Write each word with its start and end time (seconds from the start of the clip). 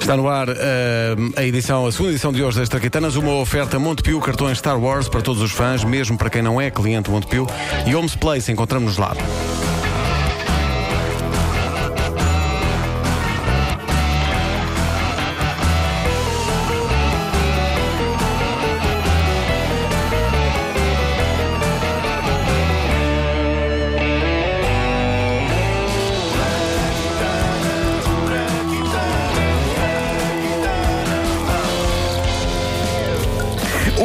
Está 0.00 0.16
no 0.16 0.28
ar 0.28 0.48
eh, 0.48 1.16
a 1.36 1.44
edição, 1.44 1.86
a 1.86 1.92
segunda 1.92 2.10
edição 2.10 2.32
de 2.32 2.42
hoje 2.42 2.58
das 2.58 2.68
Traquitanas, 2.68 3.16
uma 3.16 3.32
oferta 3.34 3.78
Montepio, 3.78 4.20
cartões 4.20 4.58
Star 4.58 4.78
Wars 4.78 5.08
para 5.08 5.22
todos 5.22 5.40
os 5.40 5.52
fãs, 5.52 5.82
mesmo 5.84 6.18
para 6.18 6.28
quem 6.28 6.42
não 6.42 6.60
é 6.60 6.70
cliente 6.70 7.10
Montepio, 7.10 7.46
e 7.86 7.94
Homes 7.94 8.14
Place, 8.14 8.52
encontramos-nos 8.52 8.98
lá. 8.98 9.14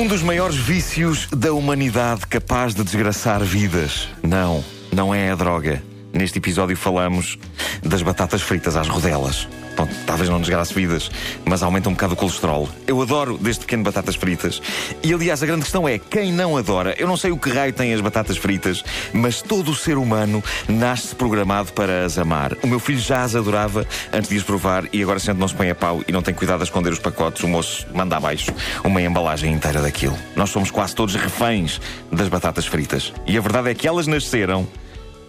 Um 0.05 0.08
dos 0.08 0.22
maiores 0.22 0.55
vícios 0.55 1.27
da 1.36 1.52
humanidade 1.52 2.27
capaz 2.27 2.76
de 2.76 2.84
desgraçar 2.84 3.44
vidas. 3.44 4.08
Não, 4.22 4.63
não 4.94 5.16
é 5.16 5.32
a 5.32 5.36
droga. 5.36 5.82
Neste 6.13 6.38
episódio 6.38 6.77
falamos 6.77 7.40
das 7.82 8.04
batatas 8.04 8.44
fritas 8.44 8.76
às 8.76 8.88
rodelas. 8.88 9.48
Bom, 9.76 9.88
talvez 10.06 10.30
não 10.30 10.40
desgrace 10.40 10.74
vidas, 10.74 11.12
mas 11.44 11.62
aumenta 11.62 11.90
um 11.90 11.94
bocado 11.94 12.14
o 12.14 12.18
colesterol. 12.18 12.70
Eu 12.88 13.02
adoro 13.02 13.38
desde 13.38 13.62
pequeno 13.62 13.84
batatas 13.84 14.16
fritas. 14.16 14.62
E 15.04 15.14
aliás, 15.14 15.44
a 15.44 15.46
grande 15.46 15.64
questão 15.64 15.88
é: 15.88 16.00
quem 16.00 16.32
não 16.32 16.56
adora? 16.56 16.96
Eu 16.98 17.08
não 17.08 17.18
sei 17.18 17.32
o 17.32 17.38
que 17.38 17.50
raio 17.50 17.74
tem 17.74 17.94
as 17.94 18.02
batatas 18.02 18.38
fritas, 18.38 18.84
mas 19.14 19.42
todo 19.42 19.72
o 19.72 19.76
ser 19.76 19.98
humano 19.98 20.44
nasce 20.68 21.14
programado 21.14 21.74
para 21.74 22.06
as 22.06 22.18
amar. 22.18 22.56
O 22.64 22.68
meu 22.68 22.80
filho 22.80 23.00
já 23.00 23.24
as 23.24 23.36
adorava 23.36 23.86
antes 24.14 24.30
de 24.30 24.38
as 24.38 24.44
provar 24.44 24.86
e 24.94 25.04
agora, 25.04 25.20
sendo 25.20 25.40
não 25.40 25.48
se 25.48 25.55
põe 25.55 25.70
a 25.70 25.76
pau 25.76 26.02
e 26.08 26.12
não 26.12 26.21
tem 26.21 26.34
cuidado 26.34 26.62
a 26.62 26.64
esconder 26.64 26.94
os 26.94 26.99
pacotes, 26.99 27.44
o 27.44 27.48
moço 27.48 27.86
manda 27.94 28.16
abaixo 28.16 28.54
uma 28.84 29.02
embalagem 29.02 29.52
inteira 29.52 29.82
daquilo. 29.82 30.18
Nós 30.36 30.49
somos 30.49 30.71
quase 30.71 30.96
todos 30.96 31.16
reféns 31.16 31.82
das 32.12 32.27
batatas 32.27 32.66
fritas. 32.66 33.14
E 33.27 33.38
a 33.38 33.42
verdade 33.42 33.70
é 33.70 33.74
que 33.74 33.88
elas 33.88 34.08
nasceram 34.08 34.68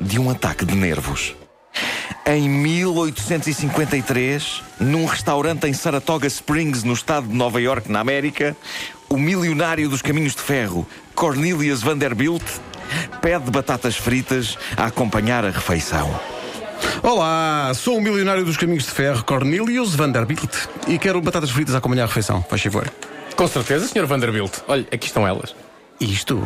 de 0.00 0.18
um 0.18 0.30
ataque 0.30 0.64
de 0.64 0.74
nervos. 0.74 1.34
Em 2.28 2.48
1853, 2.48 4.60
num 4.80 5.06
restaurante 5.06 5.68
em 5.68 5.72
Saratoga 5.72 6.26
Springs, 6.26 6.82
no 6.82 6.92
estado 6.92 7.28
de 7.28 7.34
Nova 7.34 7.60
York, 7.60 7.88
na 7.88 8.00
América, 8.00 8.56
o 9.08 9.16
milionário 9.16 9.88
dos 9.88 10.02
caminhos 10.02 10.34
de 10.34 10.42
ferro, 10.42 10.84
Cornelius 11.14 11.84
Vanderbilt, 11.84 12.42
pede 13.22 13.48
batatas 13.48 13.96
fritas 13.96 14.58
a 14.76 14.86
acompanhar 14.86 15.44
a 15.44 15.50
refeição. 15.50 16.18
Olá, 17.00 17.70
sou 17.76 17.98
o 17.98 18.00
milionário 18.00 18.44
dos 18.44 18.56
caminhos 18.56 18.86
de 18.86 18.90
ferro, 18.90 19.22
Cornelius 19.22 19.94
Vanderbilt, 19.94 20.66
e 20.88 20.98
quero 20.98 21.20
batatas 21.20 21.50
fritas 21.50 21.76
a 21.76 21.78
acompanhar 21.78 22.02
a 22.02 22.06
refeição, 22.08 22.44
faz 22.50 22.60
favor. 22.60 22.92
Com 23.36 23.46
certeza, 23.46 23.86
Sr. 23.86 24.04
Vanderbilt. 24.04 24.52
Olha, 24.66 24.84
aqui 24.90 25.06
estão 25.06 25.24
elas. 25.24 25.54
Isto? 26.00 26.44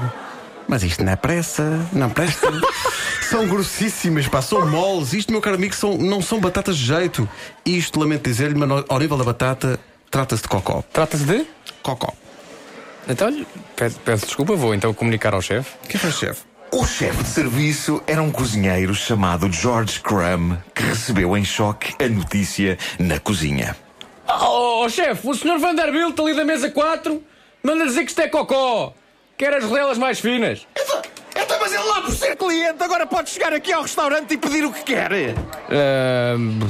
Mas 0.69 0.83
isto 0.83 1.05
não 1.05 1.12
é 1.12 1.16
pressa, 1.16 1.89
não 1.92 2.11
presta. 2.11 2.48
são 3.28 3.47
grossíssimas, 3.47 4.28
pá, 4.28 4.42
são 4.42 4.69
moles. 4.69 5.12
Isto, 5.12 5.33
meu 5.33 5.41
caro 5.41 5.56
amigo, 5.56 5.75
são, 5.75 5.97
não 5.97 6.20
são 6.22 6.41
batatas 6.41 6.77
de 6.77 6.84
jeito. 6.84 7.28
Isto, 7.64 8.00
lamento 8.00 8.25
dizer-lhe, 8.25 8.55
mas 8.55 8.84
ao 8.89 8.98
nível 8.98 9.17
da 9.17 9.25
batata, 9.25 9.78
trata-se 10.11 10.42
de 10.42 10.48
cocó. 10.48 10.83
Trata-se 10.92 11.25
de. 11.25 11.47
Cocó. 11.83 12.12
Então, 13.08 13.44
peço, 13.75 13.98
peço 14.00 14.27
desculpa, 14.27 14.55
vou 14.55 14.75
então 14.75 14.92
comunicar 14.92 15.34
ao 15.34 15.42
chefe. 15.42 15.70
O 15.84 15.89
que 15.89 15.98
faz, 15.98 16.17
chefe? 16.17 16.42
O 16.72 16.86
chefe 16.86 17.24
de 17.24 17.28
serviço 17.28 18.00
era 18.06 18.22
um 18.22 18.30
cozinheiro 18.30 18.95
chamado 18.95 19.50
George 19.50 19.98
Crumb, 20.00 20.56
que 20.72 20.83
recebeu 20.83 21.36
em 21.36 21.45
choque 21.45 21.95
a 22.02 22.08
notícia 22.08 22.78
na 22.98 23.19
cozinha. 23.19 23.77
Oh, 24.28 24.84
oh, 24.84 24.89
chefe, 24.89 25.27
o 25.27 25.34
Sr. 25.34 25.58
Vanderbilt 25.58 26.19
ali 26.20 26.34
da 26.34 26.45
mesa 26.45 26.70
4 26.70 27.20
manda 27.63 27.86
dizer 27.86 28.05
que 28.05 28.11
isto 28.11 28.20
é 28.20 28.29
cocó. 28.29 28.95
Quer 29.40 29.55
as 29.55 29.64
rodelas 29.64 29.96
mais 29.96 30.20
finas. 30.20 30.67
Então, 30.78 31.01
então, 31.34 31.58
mas 31.58 31.73
ele 31.73 31.83
lá 31.84 32.02
por 32.02 32.11
ser 32.11 32.36
cliente 32.36 32.83
agora 32.83 33.06
pode 33.06 33.30
chegar 33.30 33.55
aqui 33.55 33.73
ao 33.73 33.80
restaurante 33.80 34.34
e 34.34 34.36
pedir 34.36 34.67
o 34.67 34.70
que 34.70 34.83
quer. 34.83 35.11
Ahm, 35.70 36.61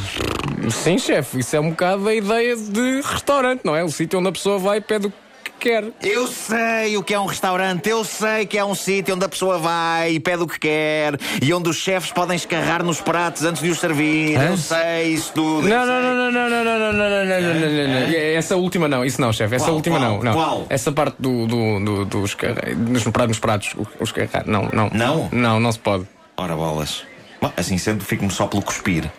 sim, 0.70 0.96
chefe, 0.96 1.40
isso 1.40 1.56
é 1.56 1.58
um 1.58 1.70
bocado 1.70 2.08
a 2.08 2.14
ideia 2.14 2.54
de 2.54 3.00
restaurante, 3.00 3.62
não 3.64 3.74
é? 3.74 3.82
O 3.82 3.88
sítio 3.88 4.20
onde 4.20 4.28
a 4.28 4.32
pessoa 4.32 4.56
vai 4.56 4.78
e 4.78 4.80
pede 4.80 5.08
o 5.08 5.10
que 5.10 5.16
quer. 5.60 5.84
Eu 6.02 6.26
sei 6.26 6.96
o 6.96 7.02
que 7.02 7.14
é 7.14 7.20
um 7.20 7.26
restaurante, 7.26 7.88
eu 7.88 8.02
sei 8.04 8.46
que 8.46 8.56
é 8.58 8.64
um 8.64 8.74
sítio 8.74 9.14
onde 9.14 9.24
a 9.24 9.28
pessoa 9.28 9.58
vai 9.58 10.12
e 10.12 10.20
pede 10.20 10.42
o 10.42 10.46
que 10.48 10.58
quer 10.58 11.14
e 11.42 11.52
onde 11.54 11.68
os 11.68 11.76
chefes 11.76 12.10
podem 12.10 12.34
escarrar 12.36 12.82
nos 12.82 13.00
pratos 13.00 13.44
antes 13.44 13.62
de 13.62 13.68
os 13.70 13.78
servir. 13.78 14.40
Eu 14.40 14.56
sei 14.56 15.08
isso 15.14 15.32
tudo. 15.34 15.68
Não, 15.68 15.86
não, 15.86 16.02
não, 16.02 16.14
não, 16.14 16.32
não, 16.32 16.50
não, 16.50 16.64
não, 16.64 16.78
não, 16.78 16.92
não, 16.92 17.10
não, 17.10 17.24
não, 17.24 17.54
não, 17.54 17.88
não, 17.88 17.88
não. 18.00 18.16
Essa 18.16 18.56
última 18.56 18.88
não, 18.88 19.04
isso 19.04 19.20
não, 19.20 19.32
chefe. 19.32 19.54
Essa 19.56 19.66
Qual, 19.66 19.76
última 19.76 19.98
qual, 19.98 20.10
não, 20.12 20.22
não. 20.22 20.32
qual? 20.32 20.66
Essa 20.70 20.90
parte 20.92 21.16
do, 21.18 21.46
do, 21.46 21.80
do, 21.84 22.04
dos, 22.06 22.34
carre- 22.34 22.74
nos, 22.74 23.04
pra- 23.04 23.26
nos 23.26 23.38
pratos, 23.38 23.74
os 24.00 24.10
carregar. 24.12 24.44
Não, 24.46 24.68
não. 24.72 24.90
Não? 24.92 25.28
Não, 25.30 25.60
não 25.60 25.70
se 25.72 25.78
pode. 25.78 26.06
Ora 26.36 26.56
bolas. 26.56 27.02
Bom, 27.40 27.52
assim 27.56 27.76
sendo, 27.78 28.04
fico-me 28.04 28.30
só 28.30 28.46
pelo 28.46 28.62
cuspir. 28.62 29.10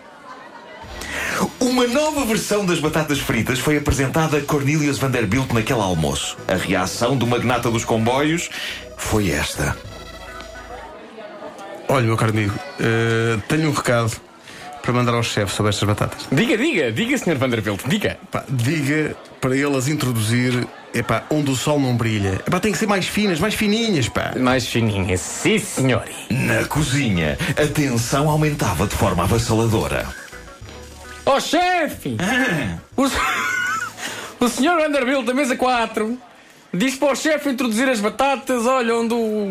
Uma 1.59 1.87
nova 1.87 2.25
versão 2.25 2.65
das 2.65 2.79
batatas 2.79 3.19
fritas 3.19 3.59
foi 3.59 3.77
apresentada 3.77 4.37
a 4.37 4.41
Cornelius 4.41 4.97
Vanderbilt 4.97 5.51
naquele 5.51 5.81
almoço. 5.81 6.37
A 6.47 6.55
reação 6.55 7.15
do 7.17 7.25
magnata 7.25 7.69
dos 7.69 7.85
comboios 7.85 8.49
foi 8.97 9.29
esta. 9.29 9.75
Olha, 11.87 12.05
meu 12.05 12.15
caro 12.15 12.31
amigo, 12.31 12.53
eh, 12.79 13.37
tenho 13.47 13.69
um 13.69 13.73
recado 13.73 14.11
para 14.81 14.93
mandar 14.93 15.13
ao 15.13 15.23
chefe 15.23 15.53
sobre 15.53 15.69
estas 15.69 15.87
batatas. 15.87 16.27
Diga, 16.31 16.57
diga, 16.57 16.91
diga, 16.91 17.17
Sr. 17.17 17.37
Vanderbilt, 17.37 17.81
diga. 17.87 18.17
Pá, 18.31 18.43
diga 18.49 19.15
para 19.39 19.55
ele 19.55 19.75
as 19.75 19.87
introduzir 19.87 20.67
epá, 20.93 21.23
onde 21.29 21.51
o 21.51 21.55
sol 21.55 21.79
não 21.79 21.95
brilha. 21.95 22.41
Epá, 22.47 22.59
tem 22.59 22.71
que 22.71 22.77
ser 22.77 22.87
mais 22.87 23.07
finas, 23.07 23.39
mais 23.39 23.53
fininhas, 23.53 24.09
pá. 24.09 24.33
Mais 24.37 24.67
fininha, 24.67 25.17
sim, 25.17 25.59
senhor. 25.59 26.03
Na 26.29 26.65
cozinha, 26.65 27.37
a 27.51 27.67
tensão 27.67 28.29
aumentava 28.29 28.87
de 28.87 28.95
forma 28.95 29.23
avassaladora. 29.23 30.07
Oh, 31.25 31.39
chefe! 31.39 32.17
O, 32.97 33.05
s- 33.05 33.15
o 34.39 34.47
Sr. 34.49 34.75
Vanderbilt, 34.77 35.25
da 35.25 35.33
mesa 35.33 35.55
4, 35.55 36.17
diz 36.73 36.95
para 36.95 37.13
o 37.13 37.15
chefe 37.15 37.49
introduzir 37.49 37.87
as 37.89 37.99
batatas, 37.99 38.65
olha, 38.65 38.95
onde 38.95 39.13
o, 39.13 39.47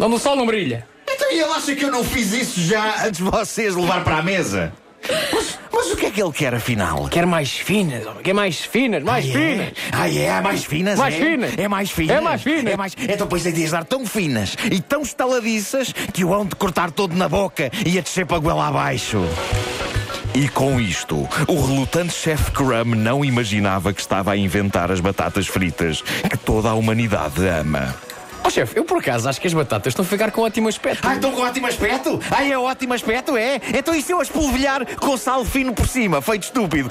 onde 0.00 0.14
o 0.14 0.18
sol 0.18 0.34
não 0.36 0.46
brilha. 0.46 0.86
Então 1.08 1.30
ele 1.30 1.42
acha 1.44 1.74
que 1.74 1.84
eu 1.84 1.90
não 1.90 2.02
fiz 2.02 2.32
isso 2.32 2.60
já 2.60 3.04
antes 3.06 3.18
de 3.22 3.30
vocês 3.30 3.74
levar 3.76 4.02
para 4.02 4.18
a 4.18 4.22
mesa? 4.22 4.72
Mas, 5.32 5.58
mas 5.72 5.90
o 5.92 5.96
que 5.96 6.06
é 6.06 6.10
que 6.10 6.22
ele 6.22 6.32
quer 6.32 6.54
afinal? 6.54 7.08
Quer 7.08 7.26
mais 7.26 7.50
finas, 7.50 8.06
homem, 8.06 8.22
quer 8.22 8.32
mais 8.34 8.60
finas, 8.60 9.02
mais 9.02 9.24
finas. 9.26 9.72
Ah, 9.92 10.08
é? 10.10 10.40
Mais 10.40 10.64
finas? 10.64 10.98
Mais 10.98 11.14
é? 11.14 11.18
finas. 11.18 11.52
É 11.58 11.68
mais 11.68 11.90
finas. 11.90 12.16
É 12.16 12.20
mais 12.20 12.42
finas. 12.42 12.72
É 12.72 12.76
mais... 12.76 12.96
Então, 12.98 13.26
pois 13.26 13.46
é 13.46 13.50
de 13.50 13.64
as 13.64 13.70
dar 13.70 13.84
tão 13.84 14.06
finas 14.06 14.56
e 14.70 14.80
tão 14.80 15.02
estaladiças 15.02 15.92
que 16.12 16.24
o 16.24 16.32
hão 16.34 16.44
de 16.46 16.54
cortar 16.54 16.90
todo 16.90 17.14
na 17.16 17.28
boca 17.28 17.70
e 17.84 17.98
a 17.98 18.02
descer 18.02 18.26
para 18.26 18.36
a 18.36 18.40
goela 18.40 18.68
abaixo. 18.68 19.18
E 20.34 20.48
com 20.48 20.80
isto, 20.80 21.28
o 21.48 21.66
relutante 21.66 22.12
chefe 22.12 22.52
Crumb 22.52 22.94
não 22.94 23.24
imaginava 23.24 23.92
que 23.92 24.00
estava 24.00 24.32
a 24.32 24.36
inventar 24.36 24.90
as 24.90 25.00
batatas 25.00 25.48
fritas 25.48 26.02
que 26.02 26.36
toda 26.38 26.68
a 26.68 26.74
humanidade 26.74 27.46
ama. 27.48 27.94
Oh, 28.50 28.52
chefe, 28.52 28.76
eu 28.76 28.84
por 28.84 28.98
acaso 28.98 29.28
acho 29.28 29.40
que 29.40 29.46
as 29.46 29.54
batatas 29.54 29.92
estão 29.92 30.04
a 30.04 30.08
ficar 30.08 30.32
com 30.32 30.42
ótimo 30.42 30.68
aspecto. 30.68 31.06
Ah, 31.06 31.14
estão 31.14 31.30
com 31.30 31.40
ótimo 31.40 31.68
aspecto? 31.68 32.20
Ah, 32.32 32.44
é 32.44 32.58
ótimo 32.58 32.92
aspecto, 32.92 33.36
é? 33.36 33.60
Então 33.72 33.94
e 33.94 34.02
se 34.02 34.12
eu 34.12 34.20
as 34.20 34.28
polvilhar 34.28 34.84
com 34.96 35.16
sal 35.16 35.44
fino 35.44 35.72
por 35.72 35.86
cima, 35.86 36.20
feito 36.20 36.42
estúpido? 36.42 36.88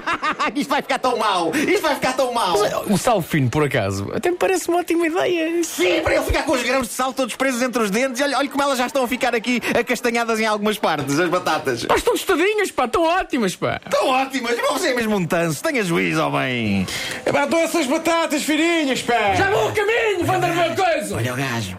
Isto 0.56 0.70
vai 0.70 0.80
ficar 0.80 0.98
tão 0.98 1.18
mal! 1.18 1.54
Isto 1.54 1.82
vai 1.82 1.94
ficar 1.96 2.14
tão 2.14 2.32
mal! 2.32 2.56
O 2.88 2.96
sal 2.96 3.20
fino, 3.20 3.50
por 3.50 3.62
acaso, 3.62 4.10
até 4.14 4.30
me 4.30 4.38
parece 4.38 4.70
uma 4.70 4.78
ótima 4.78 5.06
ideia. 5.06 5.62
Sim, 5.62 6.00
para 6.02 6.14
ele 6.14 6.24
ficar 6.24 6.44
com 6.44 6.52
os 6.52 6.62
grãos 6.62 6.88
de 6.88 6.94
sal 6.94 7.12
todos 7.12 7.36
presos 7.36 7.60
entre 7.60 7.82
os 7.82 7.90
dentes. 7.90 8.22
Olha, 8.22 8.38
olha 8.38 8.48
como 8.48 8.62
elas 8.62 8.78
já 8.78 8.86
estão 8.86 9.04
a 9.04 9.08
ficar 9.08 9.34
aqui 9.34 9.60
acastanhadas 9.78 10.40
em 10.40 10.46
algumas 10.46 10.78
partes, 10.78 11.20
as 11.20 11.28
batatas. 11.28 11.84
Pá, 11.84 11.96
estão 11.96 12.14
tostadinhas, 12.14 12.70
pá, 12.70 12.86
estão 12.86 13.02
ótimas, 13.02 13.54
pá. 13.54 13.78
Estão 13.84 14.08
ótimas, 14.08 14.56
mas 14.56 14.80
você 14.80 14.88
é 14.88 14.94
mesmo 14.94 15.16
um 15.16 15.26
tanso. 15.26 15.62
Tenha 15.62 15.84
juízo, 15.84 16.22
homem. 16.22 16.86
Epá, 17.26 17.44
dou 17.44 17.60
essas 17.60 17.86
batatas 17.86 18.42
fininhas, 18.44 19.02
pá. 19.02 19.34
Já 19.34 19.50
vou 19.50 19.68
o 19.68 19.72
caminho, 19.72 20.24
Vanderbilt, 20.24 20.76
Olha 21.14 21.32
o 21.32 21.36
gajo. 21.36 21.76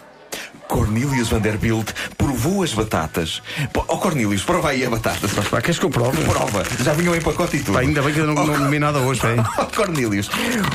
Cornelius 0.67 1.29
Vanderbilt 1.29 1.91
provou 2.17 2.63
as 2.63 2.73
batatas. 2.73 3.43
Pô, 3.71 3.83
Oh, 3.87 3.97
Cornelius, 3.97 4.43
prova 4.43 4.69
aí 4.69 4.83
a 4.83 4.89
batata. 4.89 5.27
Pá, 5.51 5.61
queres 5.61 5.77
que 5.77 5.85
eu 5.85 5.89
prove? 5.89 6.23
Prova. 6.23 6.63
Já 6.83 6.93
vinham 6.93 7.15
em 7.15 7.21
pacote 7.21 7.57
e 7.57 7.59
tudo. 7.59 7.73
Pá, 7.75 7.81
ainda 7.81 8.01
bem 8.01 8.13
que 8.13 8.19
eu 8.19 8.25
não, 8.25 8.33
não 8.33 8.57
comi 8.57 8.79
nada 8.79 8.97
hoje, 8.99 9.21
pá. 9.21 9.29
Oh, 9.61 9.65
Cornelius. 9.75 10.29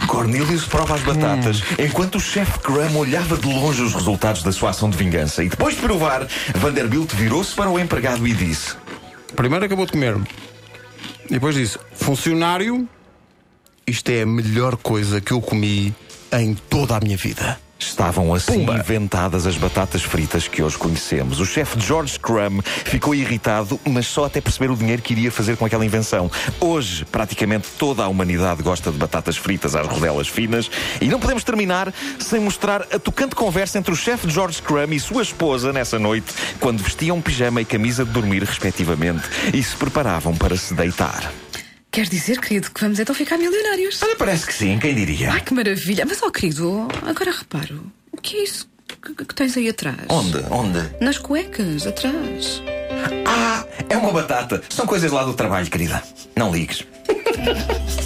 Cornelius 0.06 0.66
prova 0.66 0.94
as 0.94 1.02
batatas 1.02 1.62
enquanto 1.78 2.16
o 2.16 2.20
chefe 2.20 2.58
Crumb 2.60 2.96
olhava 2.96 3.36
de 3.36 3.46
longe 3.46 3.82
os 3.82 3.94
resultados 3.94 4.42
da 4.42 4.52
sua 4.52 4.70
ação 4.70 4.88
de 4.88 4.96
vingança. 4.96 5.42
E 5.42 5.48
depois 5.48 5.74
de 5.74 5.80
provar, 5.80 6.26
Vanderbilt 6.54 7.12
virou-se 7.14 7.54
para 7.54 7.68
o 7.68 7.78
empregado 7.78 8.26
e 8.26 8.32
disse: 8.32 8.76
Primeiro 9.34 9.64
acabou 9.64 9.86
de 9.86 9.92
comer. 9.92 10.16
E 11.28 11.32
depois 11.34 11.56
disse: 11.56 11.76
Funcionário, 11.94 12.88
isto 13.86 14.08
é 14.10 14.22
a 14.22 14.26
melhor 14.26 14.76
coisa 14.76 15.20
que 15.20 15.32
eu 15.32 15.40
comi 15.40 15.92
em 16.32 16.54
toda 16.54 16.96
a 16.96 17.00
minha 17.00 17.16
vida. 17.16 17.58
Estavam 17.78 18.34
assim 18.34 18.64
inventadas 18.64 19.46
as 19.46 19.56
batatas 19.56 20.02
fritas 20.02 20.48
que 20.48 20.62
hoje 20.62 20.76
conhecemos. 20.76 21.38
O 21.38 21.46
chefe 21.46 21.78
George 21.78 22.18
Crumb 22.18 22.60
ficou 22.84 23.14
irritado, 23.14 23.78
mas 23.84 24.06
só 24.06 24.24
até 24.24 24.40
perceber 24.40 24.70
o 24.70 24.76
dinheiro 24.76 25.00
que 25.00 25.12
iria 25.12 25.30
fazer 25.30 25.56
com 25.56 25.64
aquela 25.64 25.86
invenção. 25.86 26.30
Hoje, 26.60 27.04
praticamente 27.04 27.68
toda 27.78 28.02
a 28.02 28.08
humanidade 28.08 28.62
gosta 28.62 28.90
de 28.90 28.98
batatas 28.98 29.36
fritas 29.36 29.76
às 29.76 29.86
rodelas 29.86 30.26
finas 30.26 30.68
e 31.00 31.06
não 31.06 31.20
podemos 31.20 31.44
terminar 31.44 31.94
sem 32.18 32.40
mostrar 32.40 32.82
a 32.82 32.98
tocante 32.98 33.36
conversa 33.36 33.78
entre 33.78 33.92
o 33.92 33.96
chefe 33.96 34.28
George 34.28 34.60
Crumb 34.60 34.92
e 34.92 34.98
sua 34.98 35.22
esposa 35.22 35.72
nessa 35.72 35.98
noite, 35.98 36.34
quando 36.58 36.82
vestiam 36.82 37.20
pijama 37.20 37.60
e 37.60 37.64
camisa 37.64 38.04
de 38.04 38.10
dormir, 38.10 38.42
respectivamente, 38.42 39.22
e 39.54 39.62
se 39.62 39.76
preparavam 39.76 40.36
para 40.36 40.56
se 40.56 40.74
deitar. 40.74 41.32
Queres 41.98 42.10
dizer, 42.10 42.40
querido, 42.40 42.70
que 42.70 42.80
vamos 42.80 43.00
então 43.00 43.12
ficar 43.12 43.36
milionários? 43.36 44.00
Olha, 44.04 44.14
parece 44.14 44.46
que 44.46 44.54
sim, 44.54 44.78
quem 44.78 44.94
diria? 44.94 45.32
Ai, 45.32 45.40
que 45.40 45.52
maravilha. 45.52 46.06
Mas, 46.06 46.22
ó, 46.22 46.30
querido, 46.30 46.86
agora 47.04 47.32
reparo. 47.32 47.92
O 48.12 48.18
que 48.18 48.36
é 48.36 48.44
isso 48.44 48.68
que, 49.02 49.24
que 49.24 49.34
tens 49.34 49.56
aí 49.56 49.68
atrás? 49.68 49.98
Onde? 50.08 50.38
Onde? 50.48 50.78
Nas 51.00 51.18
cuecas, 51.18 51.88
atrás. 51.88 52.62
Ah, 53.26 53.66
é 53.88 53.96
uma 53.96 54.12
batata. 54.12 54.62
São 54.68 54.86
coisas 54.86 55.10
lá 55.10 55.24
do 55.24 55.34
trabalho, 55.34 55.68
querida. 55.68 56.00
Não 56.36 56.52
ligues. 56.52 56.86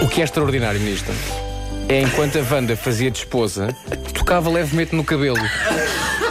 O 0.00 0.08
que 0.08 0.20
é 0.20 0.24
extraordinário 0.24 0.78
nisto 0.78 1.10
é 1.88 2.00
enquanto 2.00 2.38
a 2.38 2.54
Wanda 2.54 2.76
fazia 2.76 3.10
de 3.10 3.18
esposa, 3.18 3.76
tocava 4.14 4.48
levemente 4.48 4.94
no 4.94 5.02
cabelo. 5.02 5.40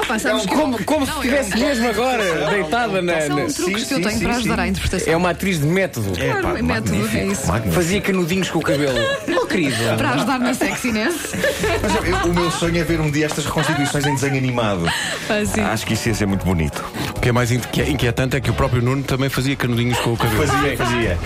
Pá, 0.08 0.20
sabes 0.20 0.46
que 0.46 0.54
eu- 0.54 0.58
Como, 0.60 0.84
como 0.86 1.06
se 1.06 1.12
Não, 1.12 1.18
estivesse 1.24 1.54
eu- 1.54 1.60
mesmo 1.68 1.90
agora 1.90 2.50
deitada 2.52 3.02
na. 3.02 3.22
São 3.22 3.36
truques 3.36 3.56
sim, 3.56 3.66
que 3.66 3.72
eu 3.72 3.98
sim, 3.98 4.02
tenho 4.04 4.18
sim, 4.18 4.24
para 4.24 4.34
sim. 4.34 4.40
ajudar 4.40 4.60
à 4.60 4.68
interpretação. 4.68 5.14
É 5.14 5.18
uma 5.18 5.30
atriz 5.32 5.60
de 5.60 5.66
método. 5.66 6.12
Claro, 6.18 6.42
pá, 6.42 6.58
é 6.60 6.62
método, 6.62 6.96
é 6.96 7.26
isso. 7.26 7.48
magnífico. 7.48 7.76
Fazia 7.76 8.02
canudinhos 8.02 8.50
com 8.50 8.60
o 8.60 8.62
cabelo. 8.62 8.96
Oh, 9.46 9.48
querido. 9.48 9.76
Para 9.98 10.10
ajudar 10.12 10.40
na 10.40 10.54
sexiness. 10.54 11.16
Mas 11.82 11.96
eu- 12.26 12.32
o 12.32 12.34
meu 12.34 12.50
sonho 12.52 12.78
é 12.80 12.84
ver 12.84 13.00
um 13.00 13.10
dia 13.12 13.26
estas 13.28 13.46
reconstituições 13.46 14.06
em 14.06 14.16
desenho 14.16 14.38
animado. 14.38 14.86
Ah, 15.30 15.46
sim. 15.46 15.62
Acho 15.62 15.86
que 15.86 15.94
isso 15.94 16.08
ia 16.10 16.16
ser 16.16 16.26
muito 16.26 16.44
bonito. 16.46 16.84
O 17.16 17.20
que 17.20 17.30
é 17.30 17.32
mais 17.32 17.52
inque- 17.52 17.84
inquietante 17.84 18.36
é 18.36 18.42
que 18.42 18.50
o 18.50 18.54
próprio 18.54 18.82
Nuno 18.82 19.04
também 19.04 19.30
fazia 19.30 19.56
canudinhos 19.56 20.00
com 20.00 20.14
o 20.14 20.18
cabelo. 20.18 20.46
Fazia, 20.48 20.78
fazia. 20.78 21.18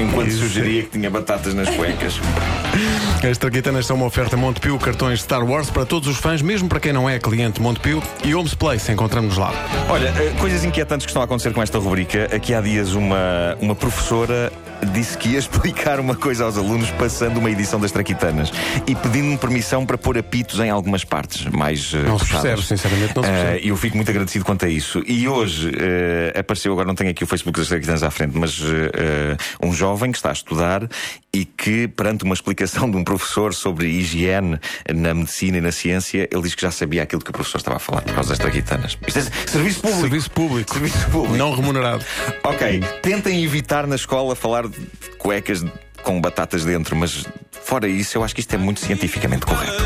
Enquanto 0.00 0.30
sugeria 0.32 0.82
que 0.82 0.90
tinha 0.90 1.08
batatas 1.10 1.54
nas 1.54 1.68
cuecas. 1.70 2.14
As 3.30 3.38
traquitanas 3.38 3.86
são 3.86 3.96
uma 3.96 4.04
oferta 4.04 4.36
Montepio, 4.36 4.78
cartões 4.78 5.22
Star 5.22 5.42
Wars 5.42 5.70
para 5.70 5.86
todos 5.86 6.08
os 6.08 6.18
fãs, 6.18 6.42
mesmo 6.42 6.68
para 6.68 6.78
quem 6.78 6.92
não 6.92 7.08
é 7.08 7.18
cliente 7.18 7.58
Montepio. 7.60 8.02
E 8.22 8.34
Homes 8.34 8.54
Place, 8.54 8.92
encontramos 8.92 9.38
lá. 9.38 9.50
Olha, 9.88 10.08
eh, 10.08 10.34
coisas 10.38 10.62
inquietantes 10.62 11.06
que 11.06 11.10
estão 11.10 11.22
a 11.22 11.24
acontecer 11.24 11.54
com 11.54 11.62
esta 11.62 11.78
rubrica. 11.78 12.28
Aqui 12.34 12.52
há 12.52 12.60
dias 12.60 12.92
uma, 12.92 13.56
uma 13.62 13.74
professora 13.74 14.52
disse 14.92 15.16
que 15.16 15.30
ia 15.30 15.38
explicar 15.40 15.98
uma 16.00 16.14
coisa 16.14 16.44
aos 16.44 16.58
alunos 16.58 16.90
passando 16.90 17.38
uma 17.38 17.50
edição 17.50 17.80
das 17.80 17.90
Traquitanas 17.90 18.52
e 18.86 18.94
pedindo-me 18.94 19.38
permissão 19.38 19.86
para 19.86 19.96
pôr 19.96 20.18
apitos 20.18 20.60
em 20.60 20.68
algumas 20.68 21.02
partes 21.04 21.46
mais 21.46 21.92
eh, 21.94 22.02
Não 22.02 22.18
se 22.18 22.26
percebe, 22.28 22.62
sinceramente, 22.62 23.16
não 23.16 23.22
se 23.22 23.28
Eh, 23.30 23.32
percebe. 23.32 23.66
E 23.66 23.68
eu 23.70 23.76
fico 23.78 23.96
muito 23.96 24.10
agradecido 24.10 24.44
quanto 24.44 24.66
a 24.66 24.68
isso. 24.68 25.02
E 25.06 25.26
hoje 25.26 25.72
eh, 25.78 26.38
apareceu, 26.38 26.72
agora 26.72 26.86
não 26.86 26.94
tenho 26.94 27.10
aqui 27.10 27.24
o 27.24 27.26
Facebook 27.26 27.58
das 27.58 27.68
Traquitanas 27.68 28.02
à 28.02 28.10
frente, 28.10 28.36
mas 28.36 28.60
eh, 28.60 28.90
eh, 28.94 29.36
um 29.62 29.72
jovem 29.72 30.12
que 30.12 30.18
está 30.18 30.28
a 30.28 30.32
estudar 30.34 30.86
e 31.32 31.44
que, 31.44 31.88
perante 31.88 32.22
uma 32.22 32.34
explicação 32.34 32.90
de 32.90 32.96
um 32.96 33.02
professor 33.18 33.54
sobre 33.54 33.86
higiene 33.88 34.58
na 34.94 35.14
medicina 35.14 35.58
e 35.58 35.60
na 35.60 35.72
ciência, 35.72 36.28
ele 36.30 36.42
diz 36.42 36.54
que 36.54 36.62
já 36.62 36.70
sabia 36.70 37.02
aquilo 37.02 37.22
que 37.22 37.30
o 37.30 37.32
professor 37.32 37.58
estava 37.58 37.76
a 37.76 37.80
falar 37.80 38.02
por 38.02 38.14
causa 38.14 38.30
das 38.30 38.38
traquitanas. 38.38 38.96
Isto 39.06 39.18
é 39.18 39.22
serviço 39.50 39.80
público. 39.80 40.00
Serviço 40.00 40.30
público. 40.30 40.72
Serviço 40.72 41.10
público. 41.10 41.36
Não 41.36 41.54
remunerado. 41.54 42.04
Ok, 42.42 42.80
tentem 43.02 43.44
evitar 43.44 43.86
na 43.86 43.96
escola 43.96 44.34
falar 44.34 44.68
de 44.68 44.78
cuecas 45.18 45.64
com 46.02 46.20
batatas 46.20 46.64
dentro, 46.64 46.94
mas 46.94 47.24
fora 47.50 47.88
isso, 47.88 48.18
eu 48.18 48.24
acho 48.24 48.34
que 48.34 48.40
isto 48.40 48.54
é 48.54 48.58
muito 48.58 48.80
cientificamente 48.80 49.46
correto. 49.46 49.82